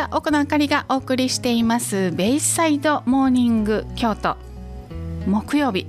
[0.00, 2.10] さあ奥野あかりがお送りしています。
[2.12, 4.38] ベイサイドモーニング京都。
[5.26, 5.86] 木曜日。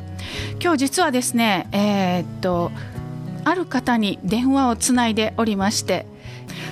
[0.62, 2.71] 今日実はですねえー、っと
[3.46, 6.06] ある方に電話をつないでおりまして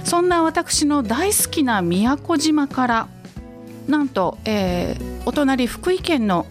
[0.03, 3.07] そんな私の大好きな宮古島から
[3.87, 6.45] なんと、えー、お隣福井県の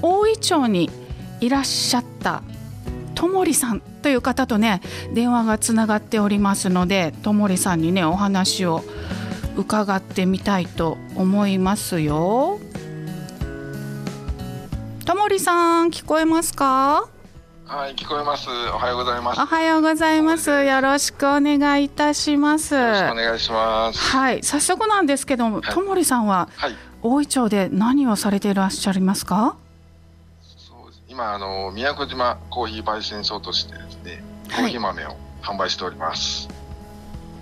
[0.00, 0.90] 大井町に
[1.40, 2.44] いらっしゃった
[3.16, 4.80] ともりさんという方とね
[5.12, 8.84] 電話がつながっておりますのでともりさんにねお話を
[9.56, 12.58] 伺ってみたいと思いますよ。
[15.04, 17.08] ともりさん聞こえますか？
[17.66, 18.48] はい聞こえます。
[18.48, 19.40] おはようございます。
[19.40, 20.50] おはようございます。
[20.50, 22.74] よろしくお願いいたします。
[22.74, 23.98] よろしくお願いします。
[23.98, 29.56] はい早速なんですけども、ともりさんは、はい、大井町で何をされていらっしゃいますか？
[31.08, 36.48] 今あの宮古島コーヒー焙煎所としてですね、コーヒー豆を販売しております。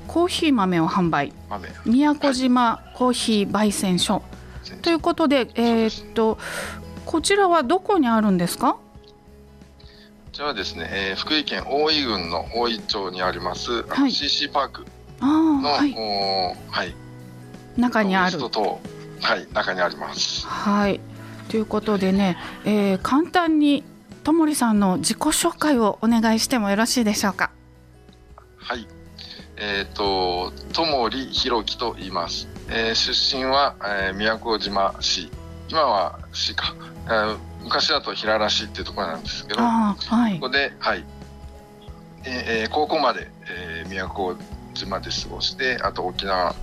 [0.08, 1.34] はいコーヒー豆を販売。
[1.84, 4.20] 宮古島コーヒー焙煎所、は
[4.74, 6.38] い、ということで、えー、っと
[7.04, 8.72] こちらはどこにあるんですか？
[8.72, 8.80] こ
[10.32, 14.86] ちらはですね、えー、福井県大井郡の大井町にあります、はい、CC パーク
[15.20, 15.92] のはい、
[16.70, 16.94] はい、
[17.76, 18.38] 中にある。
[18.40, 20.46] はい中にあります。
[20.46, 21.00] はい。
[21.48, 23.84] ということでね、えー、簡単に
[24.22, 27.50] ともりさんの自己紹介をお願いしてもよろしいでしょうか？
[28.58, 28.86] はい
[29.60, 32.48] えっ、ー、と、ともりひろきと言います。
[32.68, 35.30] えー、出身は、えー、宮古島市。
[35.68, 36.74] 今は市か。
[37.06, 39.96] えー、昔だと平良市っていうところなんですけど、は
[40.30, 41.04] い、ここで、はい。
[42.24, 44.36] えー、高校まで、えー、宮古
[44.74, 46.54] 島で過ごして、あと沖縄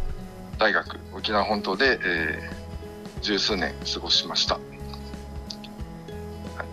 [0.57, 4.59] 大学、沖縄本島で、えー、十数年過ごしました。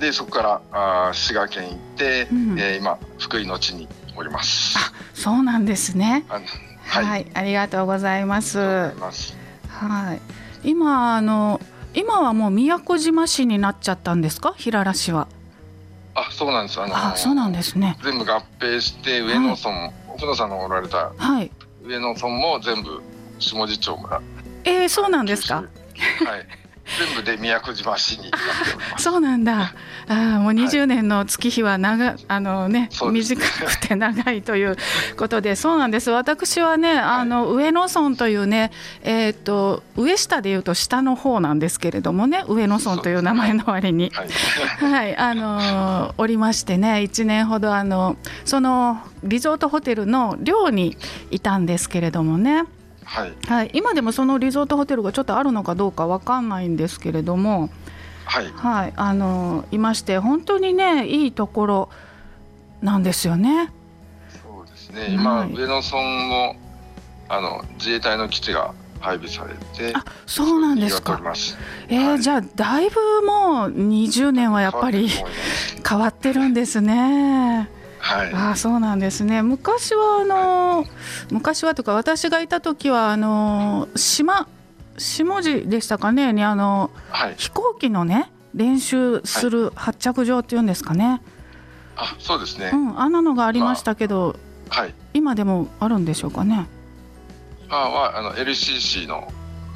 [0.02, 3.86] で、そこからあ滋賀県行って、うん、えー、今、福井の地に
[4.16, 4.76] おります。
[4.76, 6.24] あ、そうなんですね。
[6.28, 8.58] はい、はい、ありがとうございます。
[8.58, 8.92] は
[10.14, 10.20] い。
[10.68, 11.60] 今あの
[11.94, 15.28] 今はもう宮古島市になっちゃったんですか、平良市は。
[16.14, 16.80] あ、そうなんです。
[16.80, 17.96] あのあ、そうなんですね。
[18.02, 21.50] 全部合併して上野村、はい、奥野さんのおられた、はい、
[21.84, 23.00] 上野村も全部
[23.38, 24.20] 下地町村。
[24.64, 25.54] えー、そうなんですか？
[25.54, 25.68] はい。
[26.84, 28.30] 全部で宮古島市に
[28.98, 29.74] そうなんだ。
[30.08, 34.76] あもう20年の月日は長、あのね、短くて長いという
[35.16, 36.10] ことで、そうなんです。
[36.10, 38.72] 私はね、あの、上野村というね、
[39.02, 44.24] えっ、ー、と上下でいうと下の方なんですけれどもね、上野村という名前の割に、は
[44.88, 50.96] い、はい、あのおりましてね、1年ほどあのそのリゾートホテルの寮に
[51.30, 52.64] いたんですけれどもね。
[53.04, 57.70] はい、はい、今でもそのリゾートホテルがちょっとあるのかどうか分かんないんですけれども、
[58.24, 61.88] はい、はい、あのいまして本当にねいいところ
[62.80, 63.72] なんですよね。
[64.42, 65.08] そうですね。
[65.10, 66.56] 今、はい、上野村も
[67.28, 71.20] あの自衛隊の基地が配備されて、あそうなんですか。
[71.88, 75.08] えー、はい、じゃあだいぶもう20年はやっぱり
[75.88, 77.68] 変わってるんですね。
[78.02, 79.42] はい、あそうなんですね。
[79.42, 80.86] 昔はあの、はい、
[81.30, 84.48] 昔はとか私がいた時はあの島
[84.98, 86.32] 下地でしたかね。
[86.32, 91.22] にあの、はい、飛行機のね練習する発着場っていうんですかね、
[91.96, 94.36] あそうですね、うん、あんなのがありましたけど、
[94.68, 96.66] まあ、はい、今でもあるんでしょうかね。
[97.66, 99.32] 今はあの LCC の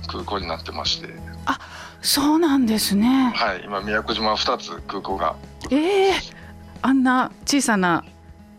[0.09, 1.09] 空港になってまして。
[1.47, 1.61] あ
[2.03, 3.33] そうなんですね。
[3.35, 3.63] はい。
[3.65, 5.37] 今宮古島は2つ空港が。
[5.71, 6.15] ええー、
[6.83, 8.05] あんな小さな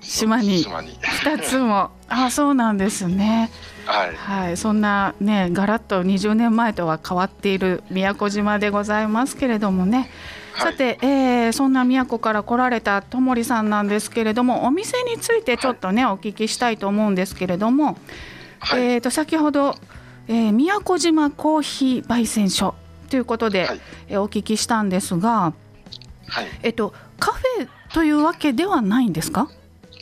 [0.01, 0.63] 島に。
[0.63, 1.91] 2つも。
[2.09, 3.49] あそうなんですね。
[3.85, 10.09] はい、はい、そんなねガラッと20年前とは変わっている宮古島でございますけれどもね、
[10.53, 17.97] はい、さて、えー、そんな宮古から来られたともりさんなんですけれどもお店についてちょっとね、はい、お聞きしたいと思うんですけれども、
[18.59, 19.75] はい、えー、と先ほど、
[20.27, 22.75] えー、宮古島コーヒー焙煎所
[23.09, 25.53] ということで、はい、えー、お聞きしたんですが、
[26.27, 26.47] はい。
[26.63, 29.49] えーとカフェというわけではないんですか？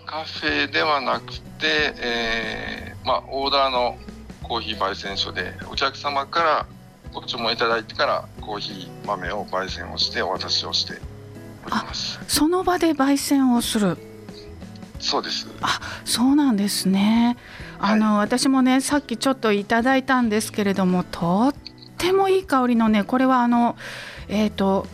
[0.06, 3.98] カフェではなくて、えーまあ、オーダーの
[4.44, 6.66] コーヒー焙煎所でお客様から
[7.14, 10.94] ご注文いただいてからコーヒー豆を焙煎をしてお渡しをして
[11.66, 12.20] おります。
[12.28, 13.98] その場で焙煎をする。
[15.00, 15.48] そうです。
[15.62, 17.38] あそうなんですね。
[17.80, 21.56] あの、はい、私もねさっきちょっといただいたんですけれどもとっ
[21.98, 23.76] てもいい香りのねこれはあの
[24.28, 24.88] えっ、ー、と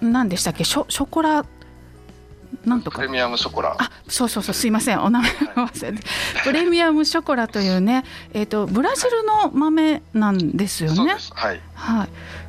[0.00, 0.64] 何でしたっけ？
[0.64, 1.44] ショショコラ
[2.66, 2.96] なんとか。
[2.96, 3.76] プレミアムショコラ。
[3.78, 5.00] あそうそうそうすいません。
[5.02, 6.02] お名前忘れて、
[6.44, 8.04] プレミアムショコラというね
[8.34, 11.16] えっ、ー、とブラジルの豆なんですよね。
[11.32, 12.08] はい、はい、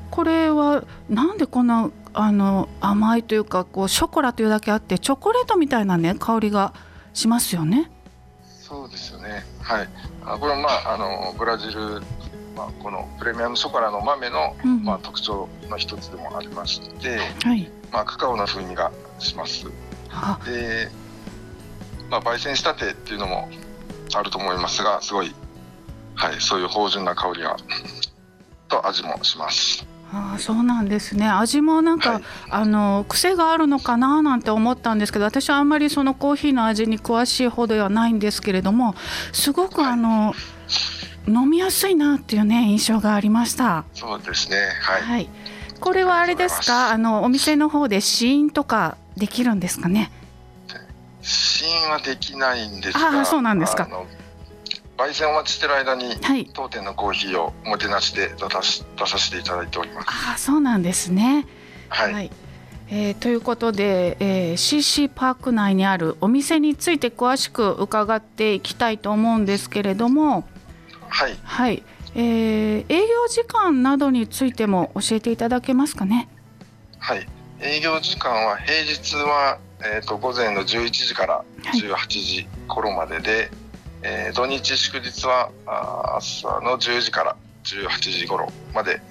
[0.09, 6.73] これはなんでこんなあの甘いというかこうショコラというだけあってチョコレートみたいなね香りが
[7.13, 7.91] しますよね。
[8.43, 9.45] そうですよね。
[9.61, 9.89] はい。
[10.25, 12.01] あこれはまああのブラジル
[12.55, 14.83] まあ、このプレミアムショコラの豆の、うん。
[14.83, 17.69] まあ、特徴の一つでもありまして、はい。
[17.91, 19.67] まあ、カカオの風味がします。
[20.23, 20.89] あ、で、
[22.09, 23.49] まあ、焙煎したてっていうのも
[24.13, 25.33] あると思いますがすごい、
[26.15, 27.57] はい、そういう芳醇な香りが
[28.69, 29.85] と味もします。
[30.13, 38.95] あーそうなんですね味もなんか、はいあの癖があるのかななんて思ったんですけど私はあんまりそのコーヒーの味に詳しいほどではないんですけれども
[39.33, 40.33] すごくはいあの、
[41.27, 43.83] 飲みやすいなっていうね印象がありました。
[43.93, 44.57] そうですね。
[44.81, 45.01] はい。
[45.01, 45.29] はい、
[45.79, 46.91] これはあれですか？
[46.91, 50.11] あのお店の方で試飲とかできるんですかね？
[51.21, 53.87] 試飲はできないんですが、あーそうなんですか。
[54.97, 56.49] 焙煎をお待ちしてる間にはい。
[56.53, 60.07] 当店のコーヒーをおもてなしで出さし出させていただいております。
[60.09, 61.45] あーそうなんですね。
[61.89, 62.31] はい。
[62.89, 70.47] えーということで、えー CC パーク内にあるお店について詳しく伺っていきたいと思うんですけれども、
[71.09, 71.37] はい。
[71.43, 71.83] はい
[72.17, 76.27] えー営業時間などについても教えていただけますかね？
[76.99, 77.27] はい。
[77.61, 81.43] 営業時間は平日はえっ、と午前の11時からは
[81.75, 83.51] い18時頃までで、
[84.01, 89.01] えー土日祝日はあー朝の10時から18時頃まで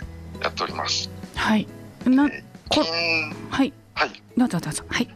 [0.43, 1.09] やっております。
[1.35, 1.67] はい、
[2.05, 2.85] なえー金
[3.51, 4.23] はいはい。
[4.37, 5.09] どうぞどうぞはい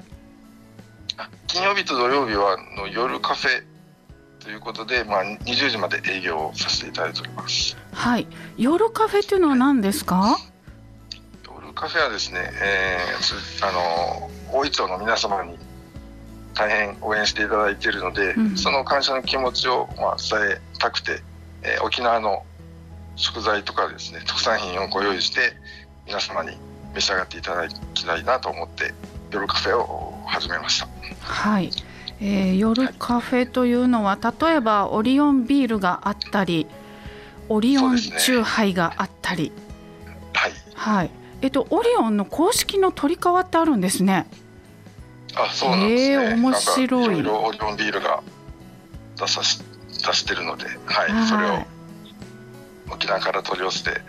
[1.17, 3.65] あ金曜日と土曜日はあの夜カフェ
[4.43, 7.77] ということで、まあ、20時まで営業をさせていただいております。
[7.93, 8.27] はい
[8.57, 10.39] 夜カフェっていうのは何ですか？
[11.47, 15.57] 夜カフェはですね、えーつあの大井町の皆様に
[16.55, 21.23] 大変応援していただいているので、うんその感謝の気持ちを、まあ、伝えたくて、
[21.63, 22.45] えー沖縄の
[23.17, 25.53] 食材とかですね特産品をご用意して
[26.07, 26.57] 皆様に
[26.95, 28.95] 召し上がっていただきたいなと思って
[29.31, 30.89] 夜カフェを始めました。
[31.21, 31.71] はい、
[32.21, 36.67] えー夜カフェというのは例えばオリオンビールがあったり
[37.49, 39.53] オリオンチューハイがあったり、
[40.35, 41.11] はい、はい
[41.43, 44.27] えっとオリオンの公式の取り替わってあるんですね。
[45.35, 46.15] あ、そうなんですね。
[46.15, 48.23] えー面白いオリオンビールが
[49.17, 49.61] 出さし
[50.05, 51.63] 出してるので、はい、はいそれを
[52.91, 54.01] 沖縄から取り寄せて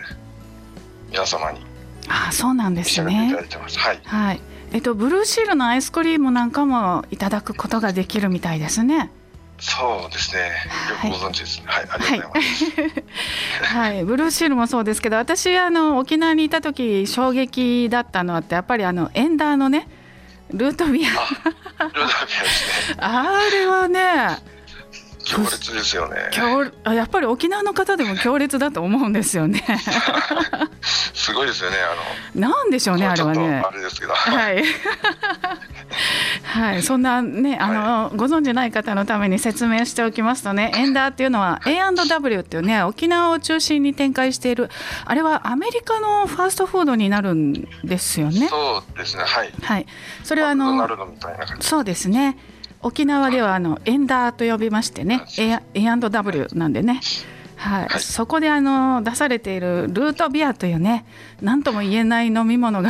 [1.09, 1.59] 皆様に
[2.07, 3.41] あそうなんですねだ。
[3.41, 3.77] いてます。
[3.77, 4.41] はい、はい。
[4.73, 9.11] えっとブルーシールのアイスクリームなんかもいただくことができるみたいですね。
[9.59, 10.41] そうですね。
[10.69, 11.65] はいよくご存知ですね。
[11.67, 12.43] はい、ありがとうござい
[13.61, 13.75] ます。
[13.75, 19.87] はい、 ブルーシールもそうですけど、私あの沖縄にいた時衝撃だったのってやっぱりあのエンダーのね
[20.51, 22.97] ルートビア、あ、ルーダービアですね。
[22.99, 24.50] あれはね、
[25.31, 26.29] 強烈ですよね。
[26.31, 29.63] 強あやっぱり沖縄の方でも強烈だと思うんですよね。
[31.13, 31.77] すごいですよね。
[32.35, 33.71] あなんでしょうねの、あれはねあ。
[33.71, 34.63] れですけど、はい。
[36.43, 44.69] はい、そんなね、あの、ご存知ない方のために説明しておきますとね、エンダーっていうのは A&W っていうね、沖縄を中心に展開している。
[45.05, 47.53] あれはアメリカのファーストフードになるん
[47.83, 48.47] ですよね。
[48.47, 49.23] そうですね。
[49.23, 49.53] はい。
[49.61, 49.85] はい、
[50.23, 50.87] それはあの。
[51.59, 52.37] そうですね。
[52.83, 55.23] 沖縄ではあのエンダーと呼びましてね、
[55.73, 57.01] A&W なんでね。
[57.55, 57.99] はい、はい。
[58.01, 61.05] そこであの出されているルートビアというね、
[61.41, 62.89] 何とも言えない飲み物が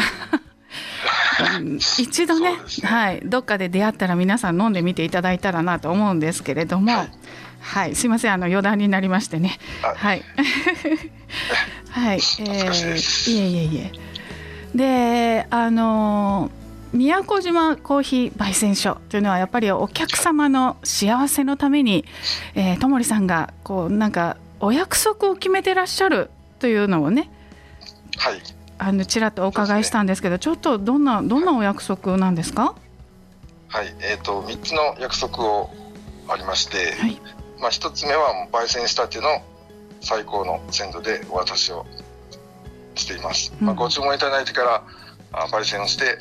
[1.60, 2.58] うん一度ねね。
[2.84, 7.08] はい、どっかで出会ったら皆さん飲んでみていただいたらなと思うんですけれども、は
[7.60, 7.92] はい。
[7.92, 9.58] い、すいませんあの余談になりましてね。
[9.84, 10.24] あはい。
[11.90, 13.92] はい、え恥ずかしいえいえいえ。
[14.74, 16.50] で、あの
[16.94, 22.06] 宮古島コーヒー焙煎所というのはやっぱりお客様の幸せのために、
[22.54, 26.30] えー、ともりさんがこうなんかお約束を決めてらっしゃる
[26.60, 27.32] というのをね、
[28.18, 28.42] はい。
[28.78, 32.76] あのちらっとお伺いしたんですけど、ちょっとどんなどんなお約束なんですか？
[33.70, 33.96] はい。
[34.02, 35.70] えっ、と、三つの約束を
[36.28, 37.22] ありまして、はい
[37.60, 39.28] まあ、一つ目は焙煎したての
[40.02, 41.86] 最高の鮮度でお渡しを
[42.96, 43.54] しています。
[43.60, 44.84] うんまあ、ご注文いただいてから
[45.32, 46.20] あ焙煎をして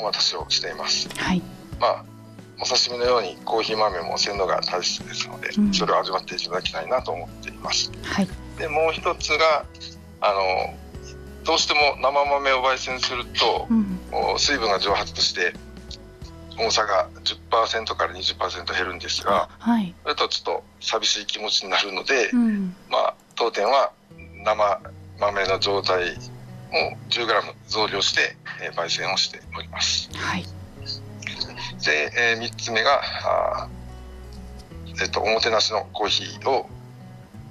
[0.00, 1.08] お渡しをしています。
[1.16, 1.42] はい。
[1.80, 2.04] まあ、
[2.60, 5.74] お刺身のようにコーヒー豆も鮮度が大切ですので、うん。
[5.74, 7.90] それを味わっていただきたいなと思っています。
[8.02, 8.28] はい。
[8.58, 9.64] で、もう一つが、
[10.20, 10.74] あの、
[11.44, 14.00] どうしても生豆を焙煎するとう、ん。
[14.12, 15.52] お水分が蒸発して
[16.58, 17.08] 重さが
[17.50, 19.94] 10%から20%減るんですがはい。
[20.02, 22.74] それとちょっと寂しい気持ちになるので、うん。
[22.90, 23.92] まあ、当店は
[24.44, 24.80] 生
[25.20, 26.16] 豆の状態
[26.72, 30.10] を 10g 増量して、えー焙煎をしております。
[30.14, 30.44] はい。
[31.84, 33.68] で、え3つ目が
[35.00, 36.68] えっとおもてなしのコーヒーを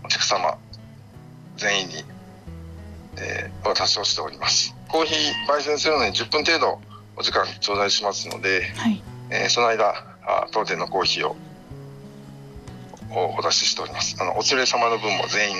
[0.03, 0.57] お客様
[1.57, 1.95] 全員に、
[3.17, 4.75] えーお渡しをしております。
[4.87, 6.79] コーヒー焙煎するのに10分程度
[7.17, 9.03] お時間頂戴しますので、はい。
[9.29, 9.89] えーその間
[10.27, 11.35] あ当店のコーヒーをを
[13.11, 14.15] お出ししております。
[14.19, 15.57] あのお連れ様の分も全員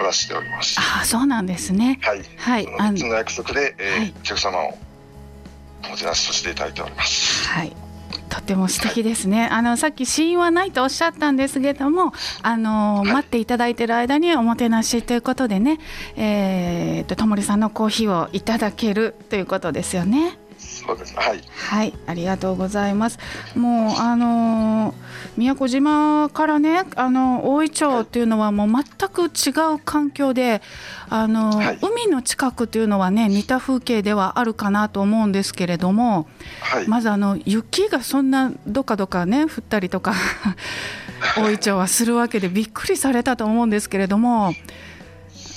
[0.00, 0.78] お出ししております。
[0.78, 1.98] ああそうなんですね。
[2.02, 2.64] はい、はい。
[2.64, 4.14] その3つの約束で、えーはい。
[4.18, 4.78] お客様を
[5.86, 7.48] おもてなしさせていただいております。
[7.48, 7.76] はい。
[8.28, 13.12] とても素敵ですね、あのさっき死因はないとおっしゃったんですけれどもあの、はい。
[13.12, 15.78] 待っていただいている間におもてなしということでね、
[16.16, 20.36] えー、とともりさんのコーヒーをいただけるということですよね。
[20.64, 21.12] そうです。
[21.14, 21.42] ねはい。
[21.54, 23.18] はい、ありがとうございます。
[23.54, 24.94] もうあのー
[25.36, 30.62] 宮古島からね、あの大井町っていうのはもう全く違う環境で、
[31.08, 31.78] あのーはい。
[31.82, 36.28] 海の近くっていうのはね似た風景ではあるかなと思うんですけれども、
[36.60, 40.14] はい、まずあの雪がそんなどかどかね降ったりとか
[41.36, 44.52] 大井町はするわけでびっくりされたと思うんですけれども。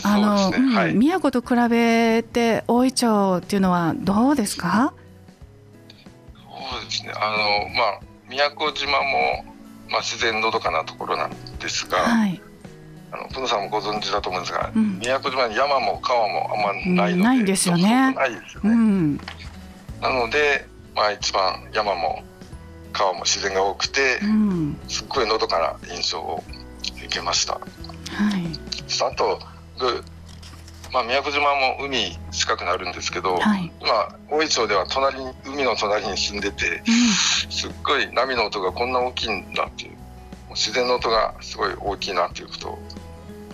[0.04, 0.76] あのね。
[0.76, 0.92] はい。
[0.92, 4.94] うん宮古と比べて大井町っていうのはどうですか？
[6.69, 9.45] そうですねあのまあ宮古島も、
[9.89, 12.41] まあ、自然のどかなところなんですが、はい。
[13.09, 19.17] あのプノさんもご存知だと思うんですが、うん宮古島に山も川もあんまないので、うんないんですよねないですようね、ん。
[20.01, 22.21] なので、まあ、一番山も
[22.91, 24.77] 川も自然が多くてう、ん。
[24.89, 26.43] すっごいのどかな印象を
[26.97, 27.53] 受けました。
[27.53, 28.45] はい。
[29.01, 29.39] あと、
[29.79, 30.03] ぐ
[30.94, 33.72] まあ、宮古島も海近くなるんですけど、はい。
[33.82, 36.82] 今大井町では隣に海の隣に住んでて
[37.50, 39.91] うすっごい波の音がこんな大きいんだっていう
[40.51, 42.77] 自然の音がすごい大きいなっていうことをん。
[42.77, 42.96] すごい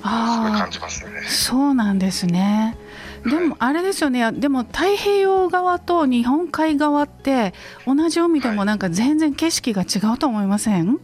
[0.04, 1.30] あ感じますよねあ、。
[1.30, 2.78] そうなんですね。
[3.26, 4.32] でもあれですよね。
[4.34, 7.54] でも太平洋側と日本海側って
[7.88, 10.88] 同じ海でもなんか全然景色が違うと思いません？
[10.88, 10.98] 違い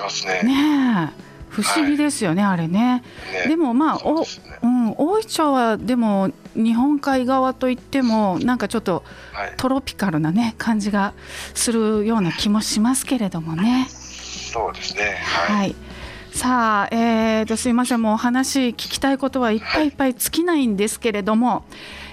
[0.00, 0.42] ますね。
[0.42, 1.28] ねえ。
[1.62, 3.02] 不思議ですよね、あれね。
[3.44, 4.26] ねでもまあうね
[4.62, 11.14] うん、大井町はでも日本海側といってもなんかちょっとはい、トロピカルなね感じが
[11.54, 13.86] するような気もしますけれどもね。
[13.88, 15.18] そうですね。
[15.20, 15.56] はい。
[15.56, 15.74] はい。
[16.32, 21.64] さあ、えー、とすいませんもうお話聞きたいことはいっぱいいっぱい尽きないんですけれども、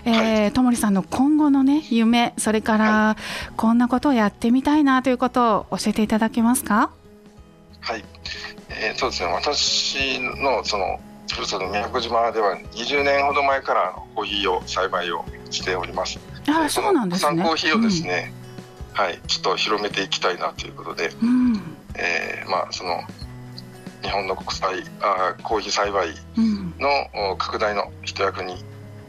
[0.03, 3.17] えーともりさんの今後のね夢それから
[3.55, 6.89] こんなことをやってみたいなということを教えていただけますか？
[7.85, 8.03] はい。
[8.69, 9.31] えーそうですね。
[9.31, 10.99] 私のその
[11.31, 16.19] ふるさと宮古島では20年ほど前からコーヒーを栽培をしております。
[16.47, 17.43] あそうなんですね。
[17.43, 18.33] コーヒーをですね、
[18.93, 21.29] はい、ちょっと広めていきたいなということで、うん。
[21.29, 21.77] うん。
[21.95, 23.01] えーまあその
[24.01, 28.55] 日本の国際あーコーヒー栽培うんのお拡大の一役に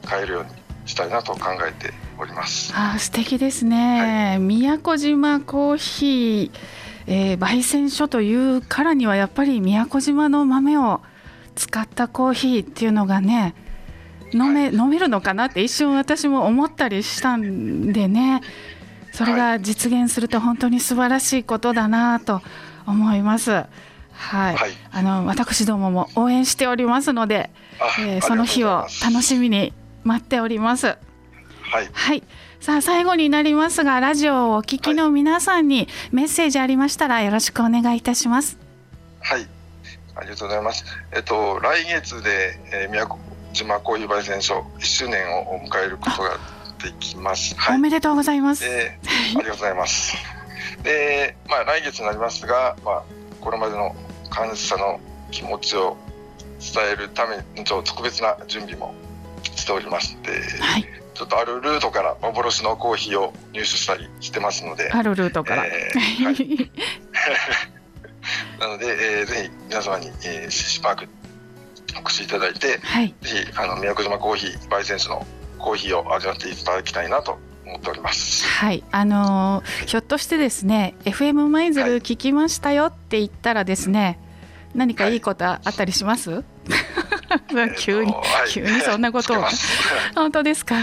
[0.08, 0.50] 変えるように
[0.86, 2.72] したいなと考えております。
[2.74, 6.58] あー素敵ですね、宮古島コーヒー、
[7.06, 11.00] えー焙煎所というからにはやっぱり宮古島の豆を
[11.54, 13.54] 使ったコーヒーっていうのがね
[14.32, 18.42] 飲め,、飲めるのかなって一瞬私も思ったりしたんでね
[19.12, 22.42] それが実現すると本当に素晴らしいことだなと
[22.86, 23.50] 思います。
[23.50, 23.68] はい、
[24.18, 24.56] はい
[24.92, 29.72] あの私どもも応援しておりますので、あえーその日を楽しみに
[30.04, 30.86] 待っております。
[30.86, 32.22] はいはい。
[32.66, 38.58] さあ最後になりますがラジオをお聞きの皆さんにメッセージありましたらよろしくお願いいたします。
[39.20, 39.46] はい、
[40.16, 40.84] ありがとうございます。
[41.14, 43.20] えっと来月で、えー、宮古
[43.52, 46.40] 島コーヒー焙煎所1周年を迎えることが
[46.82, 47.54] できます。
[47.54, 47.76] はい。
[47.76, 48.64] おめでとうございます。
[48.64, 50.16] で、ありがとうございます。
[50.82, 53.02] で、まあ来月になりますが、まあ
[53.40, 53.94] これまでの
[54.28, 54.98] 感謝の
[55.30, 55.96] 気持ちを
[56.58, 58.92] 伝えるためにちょっと特別な準備も
[59.54, 61.05] しておりまして、はい。
[61.16, 65.64] ちょっとあるルートから幻のコーヒーを入手したりしてますので、あるルートから。
[65.66, 66.70] えーはい
[68.58, 68.86] なので、
[69.20, 71.08] えーぜひ皆様に、えー、シシパーク
[71.96, 73.14] お越しいただいて、はい。
[73.22, 75.26] ぜひあの宮古島コーヒー焙煎所の
[75.58, 78.46] コーヒーを味わっていただきたいなと思っております。
[78.46, 84.18] はい、あのーひょっとしてですね FM 舞鶴聞きましたよって言ったらですね、
[84.74, 86.44] 何かいいことあったりします、
[87.78, 89.44] 急に、はい 急にそんなことを。
[90.14, 90.74] 本当ですか？
[90.76, 90.82] は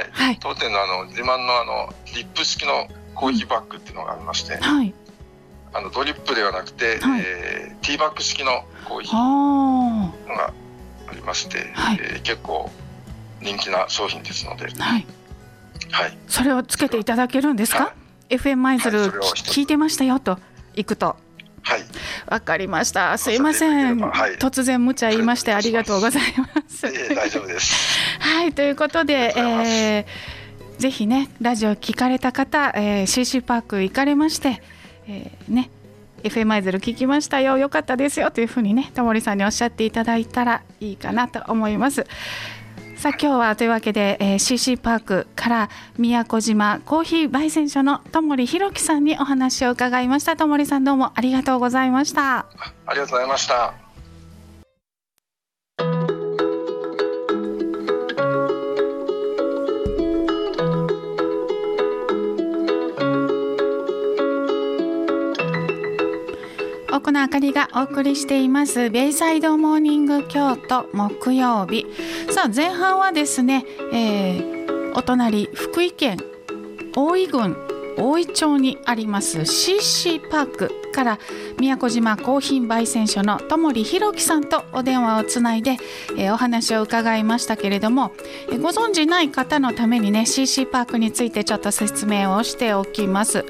[0.00, 0.06] い。
[0.12, 0.38] はい。
[0.40, 4.94] 当店のあの自慢のあのリップ式のコーヒーバッグっていうのがありまして、はい。
[5.74, 7.22] あのドリップではなくて、はい。
[7.24, 10.52] えーティーバッグ式のコーヒーあのが
[11.08, 11.98] ありまして、はい。
[12.00, 12.70] えー結構
[13.40, 15.06] 人気な商品ですので、あはい。
[15.90, 16.18] はい。
[16.28, 17.92] それをつけていただけるんですか、は
[18.30, 20.38] FM 舞鶴、聞いてましたよと
[20.76, 21.16] 行くと。
[21.62, 21.84] はい。
[22.26, 23.16] わかりました。
[23.18, 24.36] すいません、はい。
[24.36, 26.86] 突然無茶言いまして ありがとうございます。
[26.86, 27.74] えー大丈夫です。
[28.20, 30.04] はいということでえー
[30.78, 34.62] ぜひねラジオ聞かれた方、えー、CC パーク行かれまして、
[35.06, 35.70] えーね
[36.22, 42.06] FM 舞鶴聞きましたよよかったですよというふうにねタモリさんにおっしゃっていただいたらいいかなと思います
[43.02, 50.36] さあ今日はというわけで、えー、CC パークから宮古島コーヒー焙煎所のともりひろきさんにお話を伺いました。
[50.36, 52.46] ともりさんどうもありがとうございました。
[52.86, 53.81] ありがとうございました。
[67.02, 71.84] 奥野あかりがお送りしていますベイサイドモーニング京都木曜日
[72.30, 76.18] さあ前半はですね、えー、お隣福井県
[76.94, 77.56] 大井郡
[77.98, 81.18] 大井町にあります CC パークから
[81.58, 85.78] 宮古島コーヒー焙煎所の友利弘樹さんとお電話をつないで、
[86.16, 88.12] えー、お話を伺いましたけれども、
[88.48, 93.44] えー、ご存じない方のためにね CC パークについてちょっと説明をしておきます。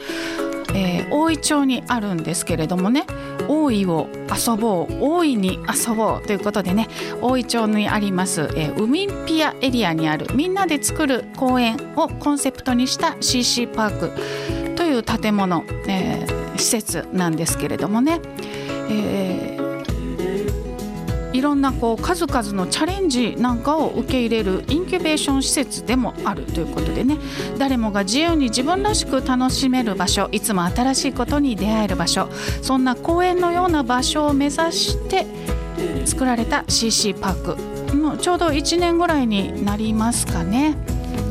[0.74, 3.04] えー、大井町にあるんですけれどもね
[3.52, 6.88] 大井を遊ぼう大井に遊ぼうということでね
[7.20, 18.20] 大井町にあります、えー、ウミンピアエリアにあるみんなで作る公園をコンセプトにした CC パークという建物、えー、施設なんですけれどもね、
[18.88, 19.51] えー
[21.42, 27.18] いろんなこう数々のチャレンジなんかを受け入れるインキュベーション施設でもあるということでね。
[27.58, 32.28] 誰もが自由に自分らしく楽しめる場所いつも新しいことに出会える場所
[32.62, 35.26] そんな公園のような場所を目指して
[36.04, 37.96] 作られた CC パーク。
[37.96, 40.76] もうちょうど1年ぐらいになりますかね。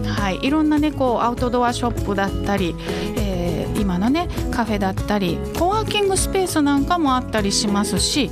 [0.05, 2.75] はい、いろんなねこうアウトドアショップだったり、
[3.15, 8.29] えー、今のねカフェだったりコワーキングスペースなんかもあったりしますし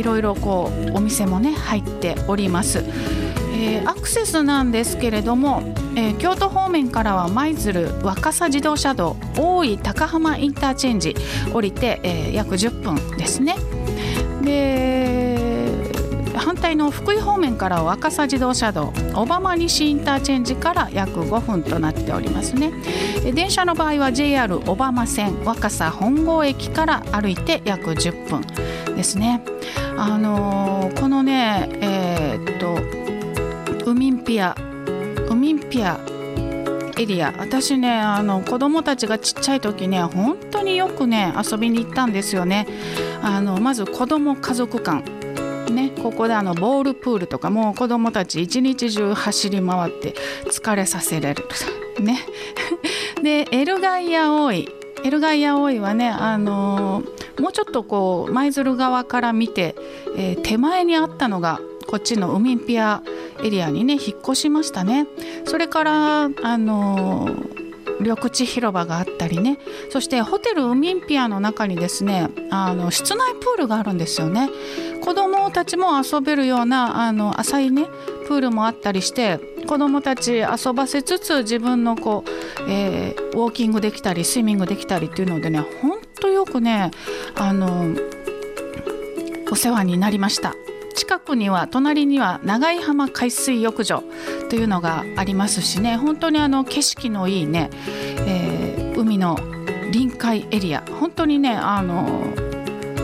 [0.00, 2.82] いろいろこうお店もね入っております。
[3.52, 5.62] えー、アクセスなんですけれども、
[5.94, 11.14] えー、京都方面からは舞鶴若狭自動車道大井高浜インターチェンジ
[11.52, 13.56] 降りて、えー、約10分ですね。
[14.42, 15.09] で
[16.60, 22.72] 対の福井方面から若狭自動車道小浜西インターチェンジから約5分となっておりますね。
[23.34, 28.42] 電車の場合は JR 小浜線若狭本郷駅から歩いて約10分
[28.94, 29.42] ですね。
[29.96, 34.56] あのー、このねえー、っとウミンピア
[35.28, 36.00] ウミンピア
[36.98, 37.32] エリア。
[37.38, 42.66] 私ねあの子供たちがちっちゃい時ね本当によくね遊びに行ったんですよね。
[43.22, 45.19] あのまず子供家族館。
[45.70, 50.14] ねここであのボールプールとかもう子どもたち一日中走り回って
[50.46, 51.44] 疲れさせられる。
[52.00, 52.20] ね。
[53.22, 54.68] でエルガイアオイ。
[55.02, 59.74] エルガイアオイはねあのー、もうちょっとこう舞鶴側から見て、
[60.16, 63.02] えー、手前にあったのがこっちのウミンピア
[63.42, 65.06] エリアにね引っ越しましたね。
[65.46, 67.69] それからあのー
[68.00, 69.58] 緑地広場があったりね
[69.90, 74.48] そしてホテルウミンピアの中にですねあの室内プールがあるんですよね
[75.02, 77.86] 子どもたちも遊べるようなあの浅いね
[78.26, 86.90] プールもあったりして子どもたち遊ばせつつ自分のこう、えー、ウォーキングできたりスイミングできたりっていうのでねほんとよくね
[87.34, 87.94] あの
[89.50, 90.54] お世話になりました。
[91.00, 94.04] 近くには隣には長井浜海水浴場
[94.50, 95.96] というのがありますしね。
[95.96, 97.70] 本当にあの景色のいいね、
[98.26, 99.38] えー、海の
[99.90, 100.84] 臨海エリア。
[101.00, 102.34] 本当にねあの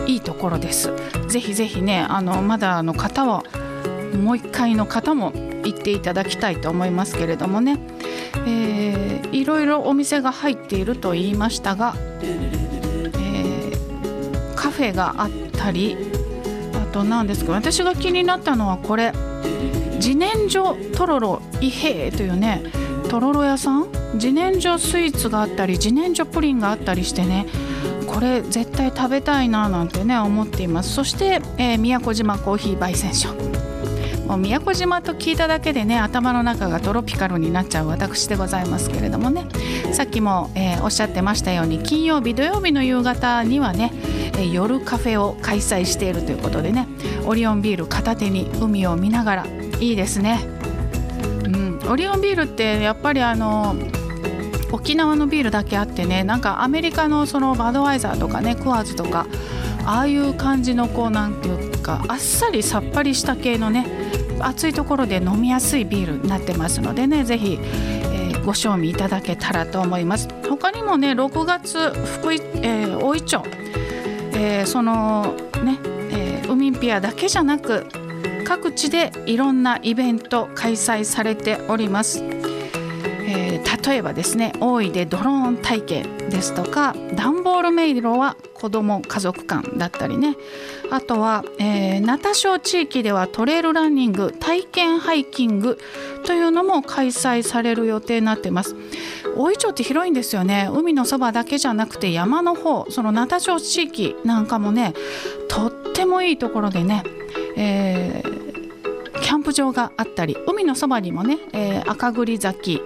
[0.05, 0.93] いいところです。
[1.27, 3.43] ぜひぜひねあのまだの方は
[4.21, 5.31] もう一回の方も
[5.63, 7.79] 行っていただきたいと思いますけれどもね、
[8.45, 15.97] えー、いろいろお店が入っていると言いましたが、えー、カフェがあったり
[16.87, 19.13] となんですけど私が気になったのはこれ。
[19.97, 22.61] 自然薯とろろ伊兵衛というね
[23.09, 23.87] とろろ屋さん？
[24.13, 27.47] 自然薯スイーツがあったり自然薯プリンがあったりしてね
[28.05, 30.93] これ絶対食べたいななんてね思っています。
[30.93, 33.29] そして、えー、宮古島コーヒー焙煎所。
[34.27, 39.47] もう宮古島と聞いただけでね頭の中がトロピカルになっちゃう私でございますけれどもね。
[39.93, 43.91] さっきも、えー、おっしゃってましたように金曜日土曜日の夕方にはね、
[44.45, 46.87] 夜カフェを開催しているということでね。
[47.25, 49.45] オリオンビール片手に海を見ながら。
[49.79, 50.39] いいですね、
[51.45, 53.75] うん、オリオンビールってやっぱりあの
[54.71, 59.27] 沖縄のビールだけあってねなんかアメリカのそのバドワイザーとかねクワーズとか
[59.85, 63.85] ああいう感じのこうなんていうかあっさりさっぱりした系のね
[64.39, 70.27] 暑いところで飲みやすいビールになってますのでねぜひ、えー、ご賞味いただけたらと思います。
[70.49, 73.43] 他にもね6月福井、えー、大井町、
[74.39, 75.79] えー、そのね、
[76.11, 77.87] えー、ウミンピアだけじゃなく
[78.45, 90.35] 各地でいろんなイベント開催されております、えー、例えばですね大井でドローン体験ですとか段ボール迷路は子ども家族館だったりね
[90.91, 95.79] あとは、えー、ナタ町地域ではトレイルランニング体験ハイキング
[96.25, 98.75] というのも開催される予定になってます。
[99.37, 100.69] 大井町って広いんですよね。
[100.71, 104.93] 海のそばだけじゃなくて山の方そのナタ町地域なんかもね
[105.47, 107.03] とってもいいところでね、
[107.55, 108.47] えー
[109.27, 112.81] キャンプ場があったり海のそばにもね、えー、赤栗崎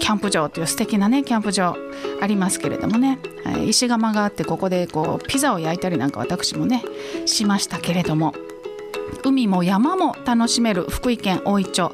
[0.00, 1.76] キャンプ場という素敵なねキャンプ場
[2.20, 3.20] ありますけれどもね、
[3.64, 6.82] 石窯があってここでこうピザを焼いたりなんか私もね
[7.24, 8.34] しましたけれども。
[9.24, 11.92] 海も山も楽しめる福井県大井町、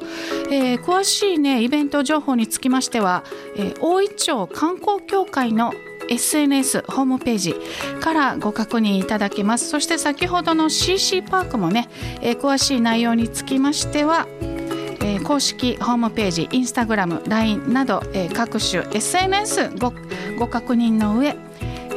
[0.49, 3.23] えー、詳しいねイベント情報につきましては、
[3.55, 5.73] えー、大井町観光協会の
[6.09, 7.55] SNS ホームページ
[8.01, 9.69] からご確認いただけます。
[9.69, 11.87] そして先ほどの CC パークもね、
[12.21, 14.27] えー、詳しい内容につきましては
[15.03, 19.93] えー、公式ホームページインスタグラム LINE など、えー、各種 SNS ご
[20.39, 21.35] ご確認の上、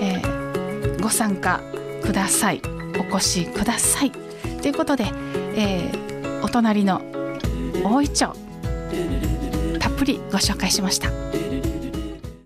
[0.01, 1.61] えー、ご参加
[2.03, 2.61] ください。
[2.99, 4.26] お越しください。
[4.67, 5.05] ということで、
[5.55, 7.01] えー、お隣の
[7.85, 8.33] 大井町
[9.79, 11.09] たっぷりご紹介しました。